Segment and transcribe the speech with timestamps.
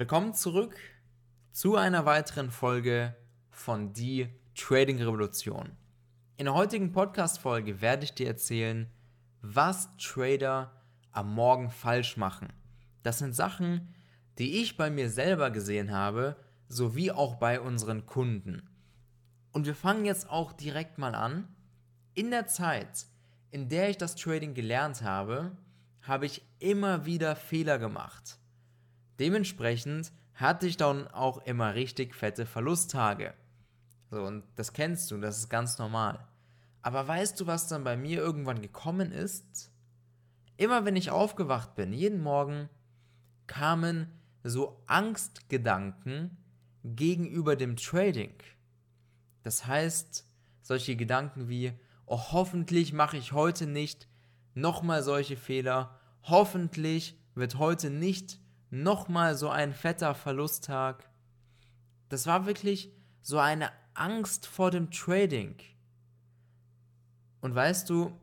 [0.00, 0.76] Willkommen zurück
[1.50, 3.16] zu einer weiteren Folge
[3.50, 5.72] von Die Trading Revolution.
[6.36, 8.88] In der heutigen Podcast-Folge werde ich dir erzählen,
[9.42, 10.70] was Trader
[11.10, 12.52] am Morgen falsch machen.
[13.02, 13.92] Das sind Sachen,
[14.38, 16.36] die ich bei mir selber gesehen habe,
[16.68, 18.70] sowie auch bei unseren Kunden.
[19.50, 21.48] Und wir fangen jetzt auch direkt mal an.
[22.14, 23.06] In der Zeit,
[23.50, 25.56] in der ich das Trading gelernt habe,
[26.02, 28.37] habe ich immer wieder Fehler gemacht.
[29.18, 33.34] Dementsprechend hatte ich dann auch immer richtig fette Verlusttage.
[34.10, 36.26] So, und das kennst du, das ist ganz normal.
[36.82, 39.70] Aber weißt du, was dann bei mir irgendwann gekommen ist?
[40.56, 42.68] Immer wenn ich aufgewacht bin, jeden Morgen,
[43.46, 44.12] kamen
[44.44, 46.36] so Angstgedanken
[46.84, 48.34] gegenüber dem Trading.
[49.42, 50.24] Das heißt,
[50.62, 51.72] solche Gedanken wie,
[52.06, 54.08] oh, hoffentlich mache ich heute nicht
[54.54, 58.40] nochmal solche Fehler, hoffentlich wird heute nicht
[58.70, 61.08] nochmal so ein fetter Verlusttag.
[62.08, 65.56] Das war wirklich so eine Angst vor dem Trading.
[67.40, 68.18] Und weißt du,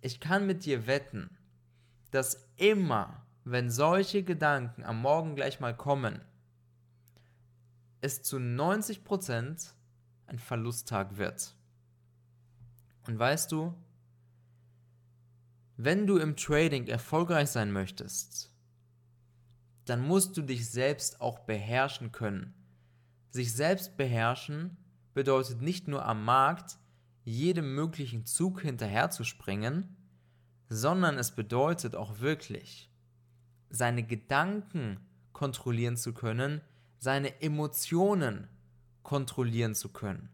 [0.00, 1.36] ich kann mit dir wetten,
[2.10, 6.20] dass immer, wenn solche Gedanken am Morgen gleich mal kommen,
[8.00, 9.72] es zu 90%
[10.26, 11.54] ein Verlusttag wird.
[13.06, 13.74] Und weißt du,
[15.76, 18.52] wenn du im Trading erfolgreich sein möchtest,
[19.86, 22.54] dann musst du dich selbst auch beherrschen können.
[23.30, 24.76] Sich selbst beherrschen
[25.14, 26.78] bedeutet nicht nur am Markt
[27.24, 29.96] jedem möglichen Zug hinterherzuspringen,
[30.68, 32.90] sondern es bedeutet auch wirklich,
[33.70, 35.00] seine Gedanken
[35.32, 36.60] kontrollieren zu können,
[36.98, 38.48] seine Emotionen
[39.02, 40.28] kontrollieren zu können.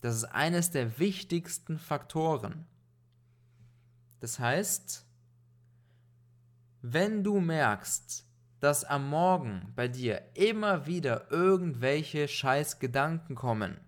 [0.00, 2.66] Das ist eines der wichtigsten Faktoren.
[4.20, 5.06] Das heißt,
[6.82, 8.26] wenn du merkst,
[8.58, 13.80] dass am Morgen bei dir immer wieder irgendwelche scheiß Gedanken kommen,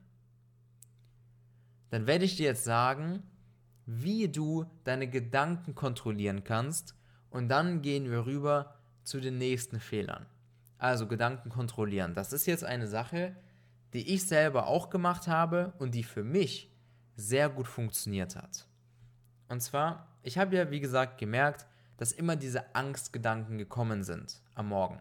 [1.91, 3.23] dann werde ich dir jetzt sagen,
[3.85, 6.97] wie du deine Gedanken kontrollieren kannst
[7.31, 10.27] und dann gehen wir rüber zu den nächsten Fehlern.
[10.79, 12.15] Also Gedanken kontrollieren.
[12.15, 13.37] Das ist jetzt eine Sache,
[13.93, 16.73] die ich selber auch gemacht habe und die für mich
[17.17, 18.67] sehr gut funktioniert hat.
[19.49, 21.67] Und zwar, ich habe ja wie gesagt gemerkt,
[21.97, 25.01] dass immer diese Angstgedanken gekommen sind am Morgen.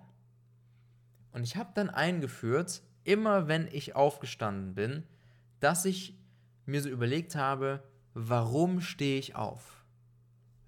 [1.32, 5.04] Und ich habe dann eingeführt, immer wenn ich aufgestanden bin,
[5.60, 6.18] dass ich
[6.66, 7.84] mir so überlegt habe,
[8.14, 9.84] warum stehe ich auf?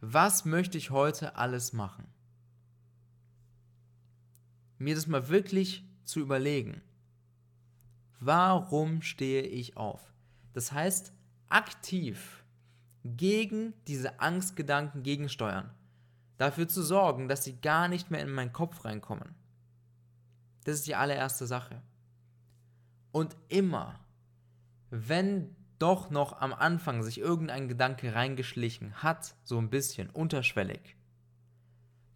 [0.02, 2.08] Was möchte ich heute alles machen?
[4.78, 6.82] Mir das mal wirklich zu überlegen.
[8.20, 10.14] Warum stehe ich auf?
[10.54, 11.14] Das heißt,
[11.48, 12.44] aktiv
[13.04, 15.70] gegen diese Angstgedanken gegensteuern
[16.38, 19.36] dafür zu sorgen, dass sie gar nicht mehr in meinen Kopf reinkommen.
[20.64, 21.82] Das ist die allererste Sache.
[23.12, 24.00] Und immer,
[24.90, 30.96] wenn doch noch am Anfang sich irgendein Gedanke reingeschlichen hat, so ein bisschen unterschwellig,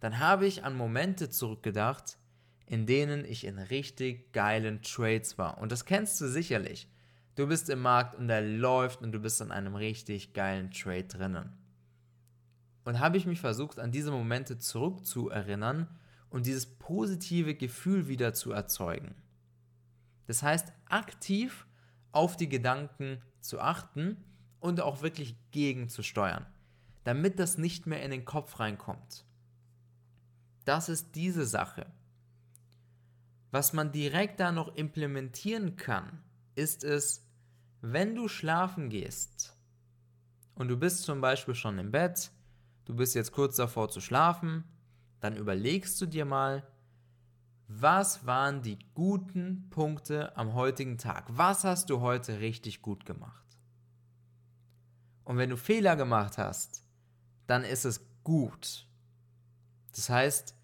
[0.00, 2.18] dann habe ich an Momente zurückgedacht,
[2.66, 5.58] in denen ich in richtig geilen Trades war.
[5.58, 6.88] Und das kennst du sicherlich.
[7.34, 11.04] Du bist im Markt und der läuft und du bist in einem richtig geilen Trade
[11.04, 11.59] drinnen.
[12.90, 15.86] Und habe ich mich versucht, an diese Momente zurückzuerinnern
[16.28, 19.14] und dieses positive Gefühl wieder zu erzeugen.
[20.26, 21.68] Das heißt, aktiv
[22.10, 24.16] auf die Gedanken zu achten
[24.58, 26.46] und auch wirklich gegenzusteuern,
[27.04, 29.24] damit das nicht mehr in den Kopf reinkommt.
[30.64, 31.86] Das ist diese Sache.
[33.52, 36.24] Was man direkt da noch implementieren kann,
[36.56, 37.24] ist es,
[37.82, 39.56] wenn du schlafen gehst
[40.56, 42.32] und du bist zum Beispiel schon im Bett,
[42.84, 44.64] du bist jetzt kurz davor zu schlafen,
[45.20, 46.66] dann überlegst du dir mal,
[47.68, 51.26] was waren die guten Punkte am heutigen Tag?
[51.28, 53.46] Was hast du heute richtig gut gemacht?
[55.24, 56.84] Und wenn du Fehler gemacht hast,
[57.46, 58.88] dann ist es gut.
[59.94, 60.56] Das heißt,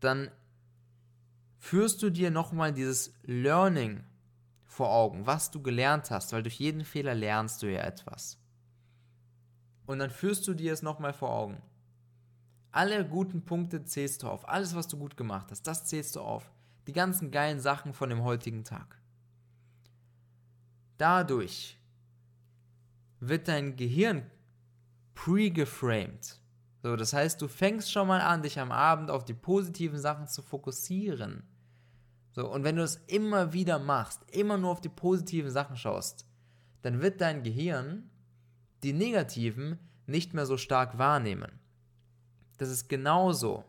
[0.00, 0.30] dann
[1.58, 4.02] führst du dir nochmal dieses Learning
[4.64, 8.38] vor Augen, was du gelernt hast, weil durch jeden Fehler lernst du ja etwas.
[9.90, 11.60] Und dann führst du dir es nochmal vor Augen.
[12.70, 14.48] Alle guten Punkte zählst du auf.
[14.48, 16.52] Alles, was du gut gemacht hast, das zählst du auf.
[16.86, 19.00] Die ganzen geilen Sachen von dem heutigen Tag.
[20.96, 21.76] Dadurch
[23.18, 24.30] wird dein Gehirn
[25.16, 26.40] pre-geframed.
[26.84, 30.28] So, das heißt, du fängst schon mal an, dich am Abend auf die positiven Sachen
[30.28, 31.42] zu fokussieren.
[32.30, 36.26] So, und wenn du es immer wieder machst, immer nur auf die positiven Sachen schaust,
[36.82, 38.08] dann wird dein Gehirn
[38.82, 41.52] die negativen nicht mehr so stark wahrnehmen.
[42.58, 43.64] Das ist genauso,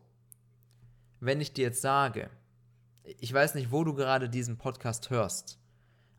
[1.19, 2.29] wenn ich dir jetzt sage,
[3.03, 5.59] ich weiß nicht, wo du gerade diesen Podcast hörst,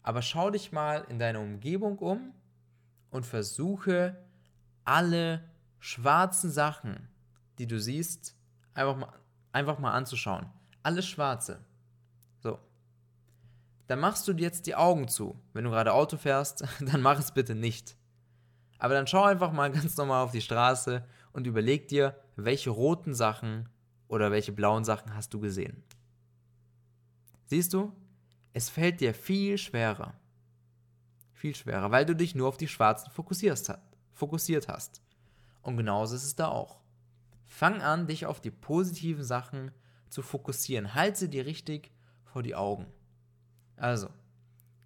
[0.03, 2.33] aber schau dich mal in deiner Umgebung um
[3.11, 4.17] und versuche
[4.85, 5.45] alle
[5.79, 7.09] schwarzen Sachen,
[7.59, 8.37] die du siehst,
[8.75, 9.13] einfach mal,
[9.53, 10.47] einfach mal anzuschauen.
[10.83, 11.65] Alles Schwarze.
[12.41, 12.59] So.
[13.87, 15.41] Dann machst du jetzt die Augen zu.
[15.53, 17.97] Wenn du gerade Auto fährst, dann mach es bitte nicht.
[18.83, 23.15] Aber dann schau einfach mal ganz normal auf die Straße und überleg dir, welche roten
[23.15, 23.69] Sachen
[24.09, 25.85] oder welche blauen Sachen hast du gesehen.
[27.45, 27.93] Siehst du,
[28.53, 30.15] es fällt dir viel schwerer.
[31.33, 35.01] Viel schwerer, weil du dich nur auf die schwarzen fokussiert hast.
[35.63, 36.81] Und genauso ist es da auch.
[37.45, 39.71] Fang an, dich auf die positiven Sachen
[40.09, 40.93] zu fokussieren.
[40.93, 41.93] Halte sie dir richtig
[42.25, 42.89] vor die Augen.
[43.77, 44.09] Also,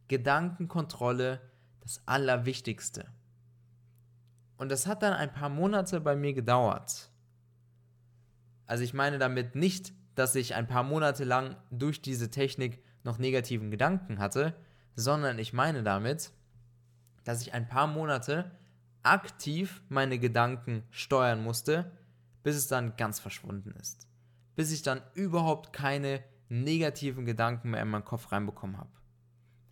[0.09, 1.41] Gedankenkontrolle,
[1.81, 3.07] das Allerwichtigste.
[4.57, 7.11] Und das hat dann ein paar Monate bei mir gedauert.
[8.67, 13.19] Also ich meine damit nicht, dass ich ein paar Monate lang durch diese Technik noch
[13.19, 14.55] negativen Gedanken hatte,
[14.95, 16.33] sondern ich meine damit,
[17.25, 18.51] dass ich ein paar Monate
[19.03, 21.93] aktiv meine Gedanken steuern musste,
[22.43, 24.09] bis es dann ganz verschwunden ist.
[24.57, 28.91] Bis ich dann überhaupt keine negativen Gedanken mehr in meinen Kopf reinbekommen habe.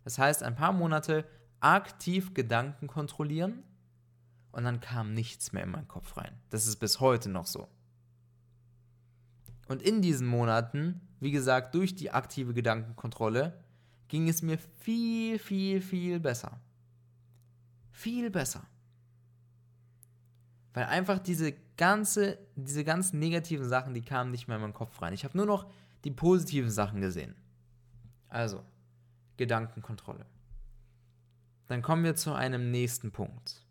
[0.03, 1.25] Das heißt, ein paar Monate
[1.59, 3.63] aktiv Gedanken kontrollieren
[4.55, 6.31] und dann kam nichts mehr in meinen Kopf rein.
[6.49, 7.67] Das ist bis heute noch so.
[9.67, 13.61] Und in diesen Monaten, wie gesagt, durch die aktive Gedankenkontrolle,
[14.07, 16.61] ging es mir viel, viel, viel besser.
[17.91, 18.65] Viel besser.
[20.73, 25.01] Weil einfach diese ganze, diese ganzen negativen Sachen, die kamen nicht mehr in meinen Kopf
[25.01, 25.13] rein.
[25.13, 25.69] Ich habe nur noch
[26.05, 27.35] die positiven Sachen gesehen.
[28.29, 28.63] Also,
[29.35, 30.25] Gedankenkontrolle.
[31.67, 33.64] Dann kommen wir zu einem nächsten Punkt.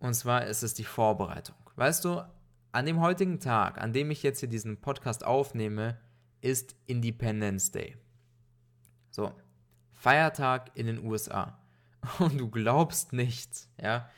[0.00, 1.56] Und zwar ist es die Vorbereitung.
[1.76, 2.24] Weißt du,
[2.72, 5.98] an dem heutigen Tag, an dem ich jetzt hier diesen Podcast aufnehme,
[6.40, 7.96] ist Independence Day.
[9.10, 9.32] So,
[9.92, 11.58] Feiertag in den USA.
[12.18, 14.08] Und du glaubst nicht, ja,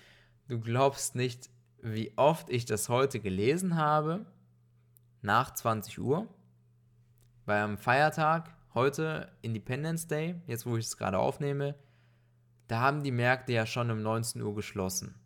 [0.48, 1.48] du glaubst nicht,
[1.82, 4.26] wie oft ich das heute gelesen habe,
[5.22, 6.28] nach 20 Uhr,
[7.46, 11.74] weil am Feiertag, heute Independence Day, jetzt wo ich es gerade aufnehme,
[12.68, 15.19] da haben die Märkte ja schon um 19 Uhr geschlossen.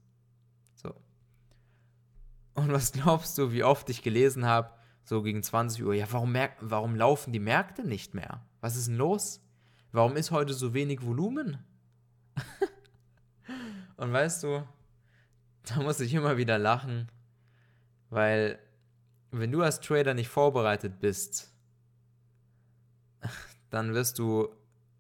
[2.55, 4.71] Und was glaubst du, wie oft ich gelesen habe,
[5.05, 8.41] so gegen 20 Uhr, ja, warum, warum laufen die Märkte nicht mehr?
[8.61, 9.41] Was ist denn los?
[9.93, 11.59] Warum ist heute so wenig Volumen?
[13.97, 14.67] Und weißt du,
[15.65, 17.09] da muss ich immer wieder lachen,
[18.11, 18.59] weil
[19.31, 21.53] wenn du als Trader nicht vorbereitet bist,
[23.71, 24.49] dann wirst du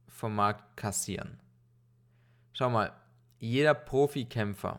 [0.09, 1.41] vom Markt kassieren.
[2.53, 2.93] Schau mal,
[3.39, 4.79] jeder Profikämpfer,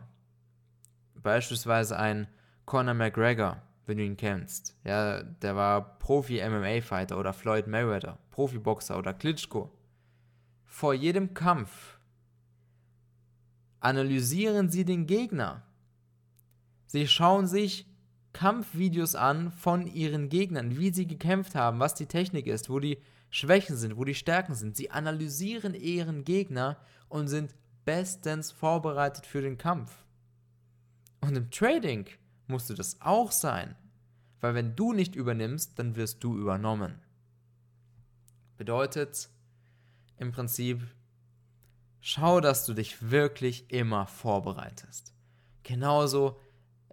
[1.16, 2.28] beispielsweise ein
[2.66, 9.14] Conor McGregor, wenn du ihn kennst, ja, der war Profi-MMA-Fighter oder Floyd Mayweather, Profiboxer oder
[9.14, 9.72] Klitschko.
[10.66, 12.00] Vor jedem Kampf
[13.80, 15.64] analysieren sie den Gegner.
[16.88, 17.88] Sie schauen sich
[18.34, 22.98] Kampfvideos an von ihren Gegnern, wie sie gekämpft haben, was die Technik ist, wo die
[23.30, 24.76] Schwächen sind, wo die Stärken sind.
[24.76, 26.78] Sie analysieren ihren Gegner
[27.08, 30.06] und sind bestens vorbereitet für den Kampf.
[31.22, 32.08] Und im Trading
[32.48, 33.76] musst du das auch sein,
[34.42, 37.02] weil wenn du nicht übernimmst, dann wirst du übernommen.
[38.58, 39.30] Bedeutet
[40.18, 40.82] im Prinzip,
[42.00, 45.14] schau, dass du dich wirklich immer vorbereitest.
[45.64, 46.40] Genauso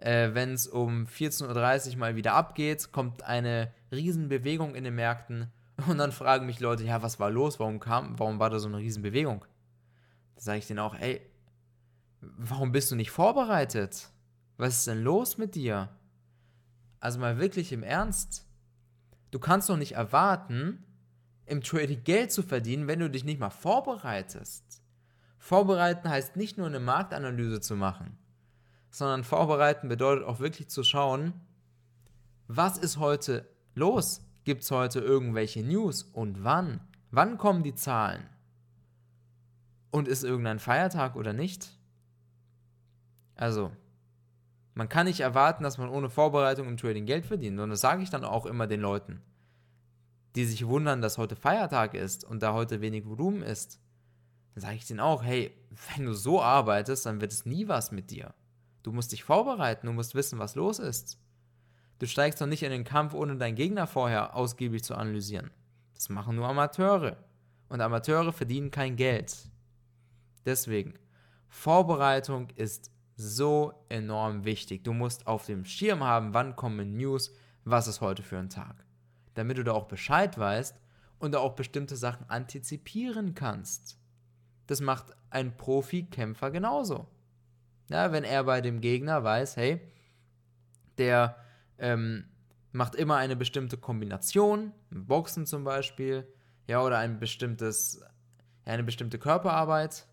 [0.03, 5.51] äh, wenn es um 14.30 Uhr mal wieder abgeht, kommt eine Riesenbewegung in den Märkten
[5.87, 8.67] und dann fragen mich Leute, ja, was war los, warum kam, warum war da so
[8.67, 9.45] eine Riesenbewegung?
[10.35, 11.21] Da sage ich denen auch, ey,
[12.19, 14.09] warum bist du nicht vorbereitet?
[14.57, 15.89] Was ist denn los mit dir?
[16.99, 18.45] Also mal wirklich im Ernst.
[19.31, 20.83] Du kannst doch nicht erwarten,
[21.45, 24.81] im Trading Geld zu verdienen, wenn du dich nicht mal vorbereitest.
[25.37, 28.17] Vorbereiten heißt nicht nur eine Marktanalyse zu machen
[28.93, 31.33] sondern vorbereiten bedeutet auch wirklich zu schauen,
[32.47, 34.21] was ist heute los?
[34.43, 36.79] Gibt es heute irgendwelche News und wann?
[37.09, 38.29] Wann kommen die Zahlen?
[39.89, 41.75] Und ist irgendein Feiertag oder nicht?
[43.35, 43.71] Also,
[44.75, 47.59] man kann nicht erwarten, dass man ohne Vorbereitung im Trading Geld verdient.
[47.59, 49.21] Und das sage ich dann auch immer den Leuten,
[50.35, 53.79] die sich wundern, dass heute Feiertag ist und da heute wenig Volumen ist.
[54.53, 55.51] Dann sage ich denen auch, hey,
[55.95, 58.33] wenn du so arbeitest, dann wird es nie was mit dir.
[58.81, 61.19] Du musst dich vorbereiten, du musst wissen, was los ist.
[61.99, 65.51] Du steigst doch nicht in den Kampf, ohne deinen Gegner vorher ausgiebig zu analysieren.
[65.93, 67.17] Das machen nur Amateure.
[67.69, 69.35] Und Amateure verdienen kein Geld.
[70.45, 70.95] Deswegen,
[71.47, 74.83] Vorbereitung ist so enorm wichtig.
[74.83, 78.85] Du musst auf dem Schirm haben, wann kommen News, was ist heute für ein Tag.
[79.35, 80.79] Damit du da auch Bescheid weißt
[81.19, 83.97] und auch bestimmte Sachen antizipieren kannst.
[84.67, 87.07] Das macht ein Profi-Kämpfer genauso.
[87.89, 89.81] Ja, wenn er bei dem Gegner weiß, hey,
[90.97, 91.37] der
[91.77, 92.25] ähm,
[92.71, 96.27] macht immer eine bestimmte Kombination, Boxen zum Beispiel,
[96.67, 98.01] ja, oder ein bestimmtes,
[98.65, 100.07] ja, eine bestimmte Körperarbeit,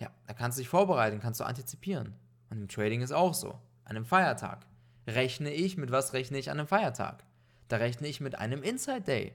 [0.00, 2.14] ja, da kannst du dich vorbereiten, kannst du antizipieren.
[2.48, 3.60] Und im Trading ist auch so.
[3.84, 4.66] An einem Feiertag.
[5.06, 7.24] Rechne ich, mit was rechne ich an einem Feiertag?
[7.68, 9.34] Da rechne ich mit einem Inside Day.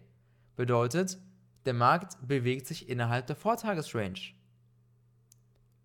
[0.56, 1.18] Bedeutet,
[1.66, 4.34] der Markt bewegt sich innerhalb der Vortagesrange.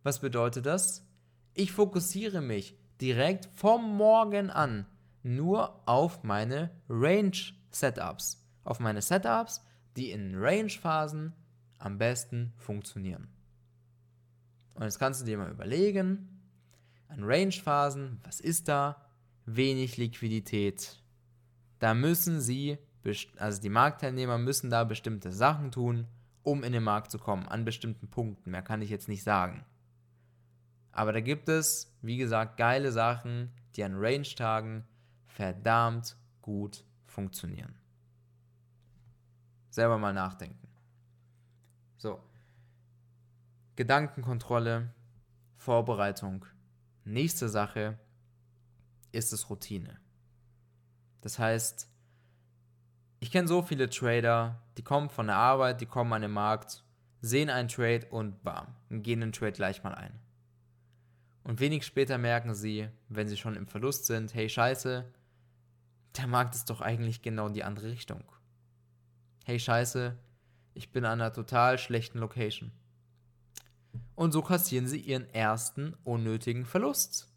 [0.03, 1.07] Was bedeutet das?
[1.55, 4.87] Ich fokussiere mich direkt vom Morgen an
[5.23, 8.47] nur auf meine Range-Setups.
[8.65, 9.63] Auf meine Setups,
[9.97, 11.35] die in Range-Phasen
[11.79, 13.29] am besten funktionieren.
[14.75, 16.41] Und jetzt kannst du dir mal überlegen,
[17.09, 19.05] an Range-Phasen, was ist da?
[19.47, 21.03] Wenig Liquidität.
[21.79, 22.79] Da müssen sie,
[23.37, 26.07] also die Marktteilnehmer müssen da bestimmte Sachen tun,
[26.43, 28.51] um in den Markt zu kommen, an bestimmten Punkten.
[28.51, 29.65] Mehr kann ich jetzt nicht sagen.
[30.93, 34.85] Aber da gibt es, wie gesagt, geile Sachen, die an Range-Tagen
[35.27, 37.75] verdammt gut funktionieren.
[39.71, 40.69] Selber mal nachdenken.
[41.97, 42.21] So.
[43.81, 44.93] Gedankenkontrolle,
[45.57, 46.45] Vorbereitung.
[47.05, 47.99] Nächste Sache
[49.11, 49.99] ist es Routine.
[51.23, 51.89] Das heißt,
[53.21, 56.85] ich kenne so viele Trader, die kommen von der Arbeit, die kommen an den Markt,
[57.23, 60.13] sehen einen Trade und bam, gehen den Trade gleich mal ein.
[61.43, 65.11] Und wenig später merken sie, wenn sie schon im Verlust sind, hey scheiße,
[66.19, 68.25] der Markt ist doch eigentlich genau die andere Richtung.
[69.47, 70.19] Hey scheiße,
[70.75, 72.73] ich bin an einer total schlechten Location.
[74.15, 77.33] Und so kassieren sie ihren ersten unnötigen Verlust.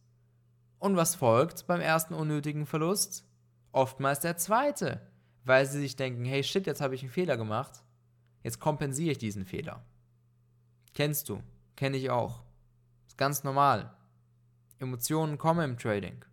[0.80, 3.26] Und was folgt beim ersten unnötigen Verlust?
[3.72, 5.02] Oftmals der zweite,
[5.46, 7.84] weil sie sich denken, hey shit, jetzt habe ich einen Fehler gemacht,
[8.44, 9.84] jetzt kompensiere ich diesen Fehler.
[10.94, 11.42] Kennst du,
[11.76, 12.44] kenne ich auch.
[13.08, 13.96] Ist ganz normal.
[14.80, 16.26] Emotionen kommen im Trading.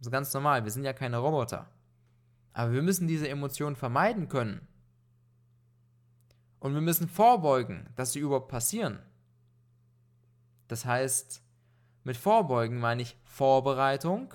[0.00, 1.68] Ist ganz normal, wir sind ja keine Roboter.
[2.54, 4.66] Aber wir müssen diese Emotionen vermeiden können.
[6.58, 8.98] Und wir müssen vorbeugen, dass sie überhaupt passieren.
[10.72, 11.42] Das heißt,
[12.02, 14.32] mit Vorbeugen meine ich Vorbereitung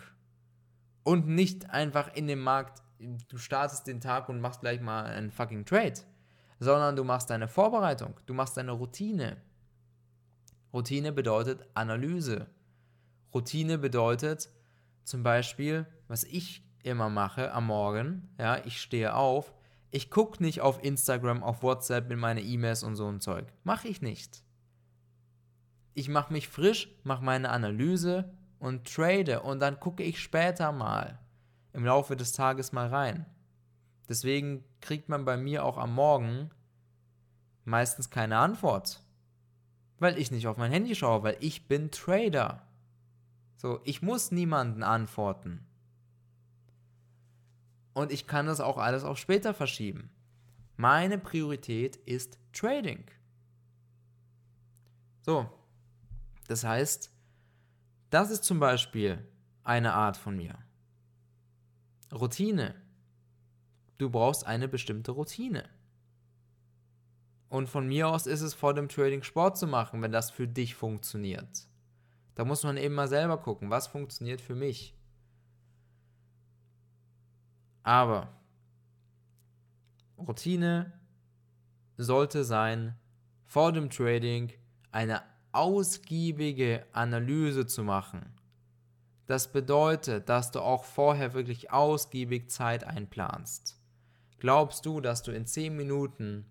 [1.01, 2.83] und nicht einfach in dem Markt,
[3.27, 5.95] du startest den Tag und machst gleich mal einen fucking Trade,
[6.59, 9.37] sondern du machst deine Vorbereitung, du machst deine Routine.
[10.71, 12.45] Routine bedeutet Analyse.
[13.33, 14.51] Routine bedeutet
[15.05, 19.55] zum Beispiel, was ich immer mache am Morgen, ja, ich stehe auf,
[19.89, 23.51] ich gucke nicht auf Instagram, auf WhatsApp in meine E-Mails und so ein Zeug.
[23.63, 24.43] Mache ich nicht.
[25.97, 31.17] Ich mache mich frisch, mache meine Analyse und trade und dann gucke ich später mal
[31.73, 33.25] im Laufe des Tages mal rein.
[34.07, 36.51] Deswegen kriegt man bei mir auch am Morgen
[37.65, 39.01] meistens keine Antwort.
[39.97, 42.61] Weil ich nicht auf mein Handy schaue, weil ich bin Trader.
[43.55, 45.65] So, ich muss niemanden antworten.
[47.95, 50.11] Und ich kann das auch alles auf später verschieben.
[50.75, 53.03] Meine Priorität ist Trading.
[55.21, 55.49] So,
[56.47, 57.11] das heißt,
[58.09, 59.25] das ist zum Beispiel
[59.63, 60.57] eine Art von mir.
[62.11, 62.75] Routine.
[63.97, 65.67] Du brauchst eine bestimmte Routine.
[67.49, 70.47] Und von mir aus ist es vor dem Trading Sport zu machen, wenn das für
[70.47, 71.67] dich funktioniert.
[72.35, 74.95] Da muss man eben mal selber gucken, was funktioniert für mich.
[77.83, 78.27] Aber
[80.17, 80.93] Routine
[81.97, 82.95] sollte sein,
[83.45, 84.51] vor dem Trading
[84.91, 85.23] eine
[85.57, 88.33] ausgiebige Analyse zu machen.
[89.25, 93.81] Das bedeutet, dass du auch vorher wirklich ausgiebig Zeit einplanst.
[94.39, 96.45] Glaubst du, dass du in 10 Minuten,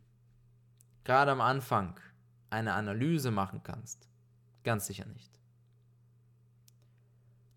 [1.04, 1.98] gerade am Anfang,
[2.50, 4.08] eine Analyse machen kannst?
[4.64, 5.38] Ganz sicher nicht.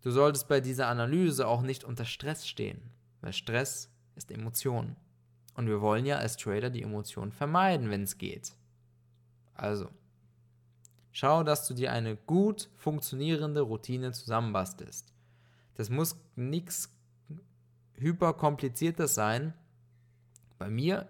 [0.02, 2.80] Du solltest bei dieser Analyse auch nicht unter Stress stehen.
[3.20, 4.96] Weil Stress ist Emotion.
[5.54, 8.54] Und wir wollen ja als Trader die Emotionen vermeiden, wenn es geht.
[9.54, 9.90] Also,
[11.12, 15.12] schau, dass du dir eine gut funktionierende Routine zusammenbastelst.
[15.74, 16.94] Das muss nichts
[17.94, 19.54] hyperkompliziertes sein.
[20.58, 21.08] Bei mir,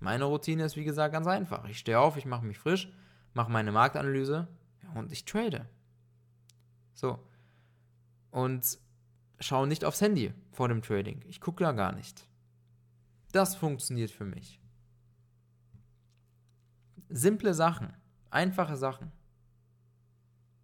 [0.00, 1.68] meine Routine ist wie gesagt ganz einfach.
[1.68, 2.92] Ich stehe auf, ich mache mich frisch,
[3.34, 4.48] mache meine Marktanalyse
[4.94, 5.66] und ich trade.
[6.92, 7.18] So.
[8.30, 8.78] Und
[9.40, 11.22] schaue nicht aufs Handy vor dem Trading.
[11.28, 12.26] Ich gucke da gar nicht.
[13.32, 14.60] Das funktioniert für mich.
[17.08, 17.92] Simple Sachen,
[18.30, 19.12] einfache Sachen.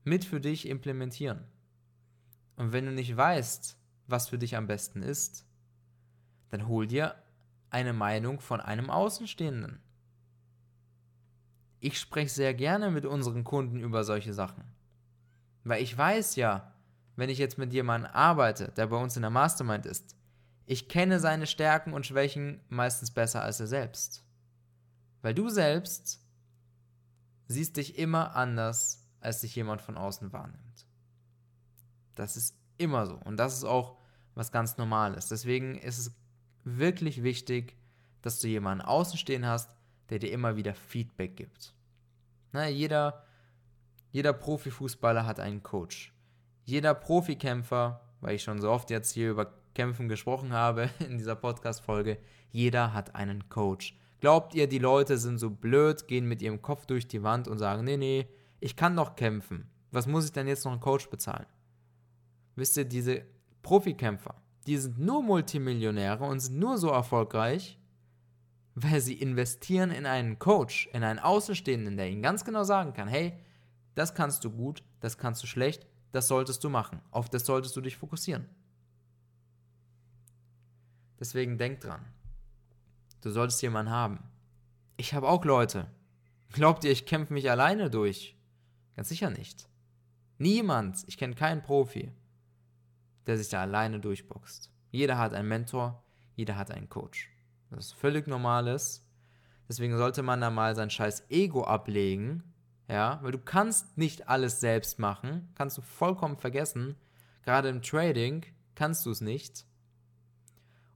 [0.09, 1.45] Mit für dich implementieren.
[2.57, 5.47] Und wenn du nicht weißt, was für dich am besten ist,
[6.49, 7.15] dann hol dir
[7.69, 9.83] eine Meinung von einem Außenstehenden.
[11.81, 14.65] Ich spreche sehr gerne mit unseren Kunden über solche Sachen.
[15.65, 16.73] Weil ich weiß ja,
[17.17, 20.17] wenn ich jetzt mit jemandem arbeite, der bei uns in der Mastermind ist,
[20.65, 24.25] ich kenne seine Stärken und Schwächen meistens besser als er selbst.
[25.21, 26.27] Weil du selbst
[27.47, 30.87] siehst dich immer anders, als sich jemand von außen wahrnimmt.
[32.15, 33.15] Das ist immer so.
[33.25, 33.97] Und das ist auch
[34.35, 35.29] was ganz Normales.
[35.29, 36.13] Deswegen ist es
[36.65, 37.77] wirklich wichtig,
[38.23, 39.77] dass du jemanden außen stehen hast,
[40.11, 41.75] der dir immer wieder Feedback gibt.
[42.53, 43.25] Na, jeder,
[44.11, 46.15] jeder Profifußballer hat einen Coach.
[46.65, 51.37] Jeder Profikämpfer, weil ich schon so oft jetzt hier über Kämpfen gesprochen habe in dieser
[51.37, 52.19] Podcast-Folge,
[52.51, 53.97] jeder hat einen Coach.
[54.21, 57.59] Glaubt ihr, die Leute sind so blöd, gehen mit ihrem Kopf durch die Wand und
[57.59, 58.29] sagen, nee, nee,
[58.61, 59.71] ich kann doch kämpfen.
[59.91, 61.47] Was muss ich denn jetzt noch einen Coach bezahlen?
[62.57, 63.23] Wisst ihr, diese
[63.63, 64.35] Profikämpfer,
[64.67, 67.79] die sind nur Multimillionäre und sind nur so erfolgreich,
[68.75, 73.09] weil sie investieren in einen Coach, in einen Außenstehenden, der ihnen ganz genau sagen kann,
[73.09, 73.39] hey,
[73.95, 77.75] das kannst du gut, das kannst du schlecht, das solltest du machen, auf das solltest
[77.77, 78.49] du dich fokussieren.
[81.19, 82.05] Deswegen denk dran,
[83.23, 84.23] du solltest jemanden haben.
[84.97, 85.91] Ich habe auch Leute.
[86.53, 88.38] Glaubt ihr, ich kämpfe mich alleine durch?
[88.99, 89.69] Ganz sicher nicht.
[90.39, 92.11] Niemand, ich kenne keinen Profi,
[93.29, 94.73] der sich da alleine durchboxt.
[94.91, 96.03] Jeder hat einen Mentor,
[96.35, 97.31] jeder hat einen Coach.
[97.71, 99.07] Das ist völlig normales.
[99.69, 102.43] Deswegen sollte man da mal sein scheiß Ego ablegen,
[102.89, 106.97] ja, weil du kannst nicht alles selbst machen, kannst du vollkommen vergessen.
[107.45, 109.65] Gerade im Trading kannst du es nicht.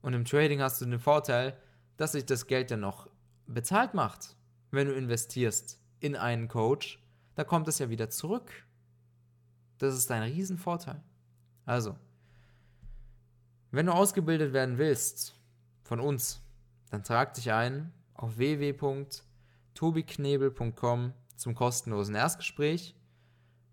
[0.00, 1.56] Und im Trading hast du den Vorteil,
[1.98, 3.08] dass sich das Geld dann noch
[3.46, 4.34] bezahlt macht,
[4.72, 6.98] wenn du investierst in einen Coach
[7.34, 8.50] da kommt es ja wieder zurück.
[9.78, 11.00] Das ist ein Riesenvorteil.
[11.64, 11.96] Also,
[13.70, 15.38] wenn du ausgebildet werden willst
[15.82, 16.42] von uns,
[16.90, 22.94] dann trag dich ein auf www.tobiknebel.com zum kostenlosen Erstgespräch.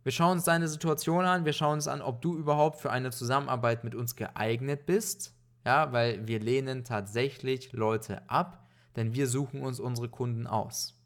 [0.04, 3.12] Wir schauen uns deine Situation an, wir schauen uns an, ob du überhaupt für eine
[3.12, 5.36] Zusammenarbeit mit uns geeignet bist.
[5.66, 10.98] Ja, weil wir lehnen tatsächlich Leute ab, denn wir suchen uns unsere Kunden aus.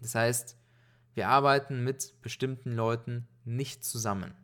[0.00, 0.56] Das heißt,
[1.14, 4.34] wir arbeiten mit bestimmten Leuten nicht zusammen.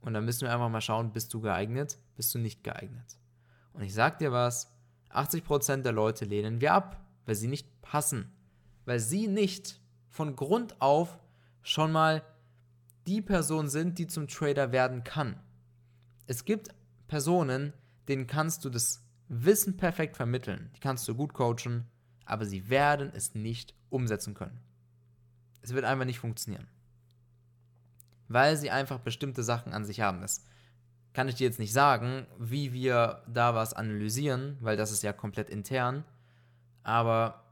[0.00, 3.18] Und dann müssen wir einfach mal schauen, bist du geeignet, bist du nicht geeignet.
[3.72, 4.74] Und ich sag dir was,
[5.10, 8.32] 80% der Leute lehnen wir ab, weil sie nicht passen.
[8.84, 11.18] Weil sie nicht von Grund auf
[11.62, 12.22] schon mal
[13.06, 15.40] die Person sind, die zum Trader werden kann.
[16.26, 16.68] Es gibt
[17.06, 17.72] Personen,
[18.08, 21.86] denen kannst du das Wissen perfekt vermitteln, die kannst du gut coachen,
[22.24, 24.58] aber sie werden es nicht umsetzen können.
[25.62, 26.68] Es wird einfach nicht funktionieren.
[28.28, 30.20] Weil sie einfach bestimmte Sachen an sich haben.
[30.20, 30.44] Das
[31.12, 35.12] kann ich dir jetzt nicht sagen, wie wir da was analysieren, weil das ist ja
[35.12, 36.04] komplett intern.
[36.82, 37.44] Aber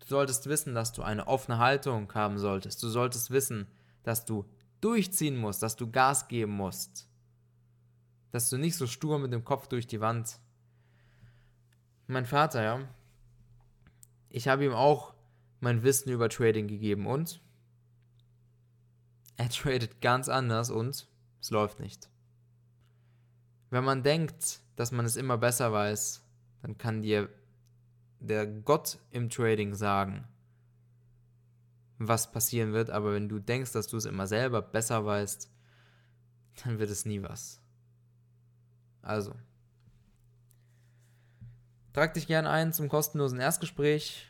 [0.00, 2.82] du solltest wissen, dass du eine offene Haltung haben solltest.
[2.82, 3.66] Du solltest wissen,
[4.02, 4.48] dass du
[4.80, 7.08] durchziehen musst, dass du Gas geben musst.
[8.30, 10.38] Dass du nicht so stur mit dem Kopf durch die Wand.
[12.06, 12.80] Mein Vater, ja.
[14.30, 15.14] Ich habe ihm auch
[15.60, 17.40] mein Wissen über Trading gegeben und
[19.36, 21.06] er tradet ganz anders und
[21.40, 22.08] es läuft nicht.
[23.70, 26.24] Wenn man denkt, dass man es immer besser weiß,
[26.62, 27.28] dann kann dir
[28.20, 30.26] der Gott im Trading sagen,
[31.98, 35.50] was passieren wird, aber wenn du denkst, dass du es immer selber besser weißt,
[36.64, 37.60] dann wird es nie was.
[39.02, 39.34] Also,
[41.92, 44.27] trag dich gerne ein zum kostenlosen Erstgespräch.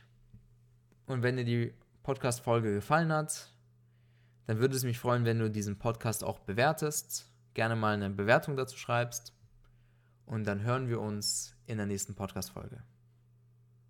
[1.09, 3.51] Und wenn dir die Podcast-Folge gefallen hat,
[4.47, 8.57] dann würde es mich freuen, wenn du diesen Podcast auch bewertest, gerne mal eine Bewertung
[8.57, 9.33] dazu schreibst.
[10.27, 12.83] Und dann hören wir uns in der nächsten Podcast-Folge.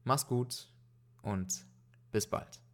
[0.05, 0.69] Mach's gut
[1.23, 1.67] und
[2.13, 2.68] bis bald.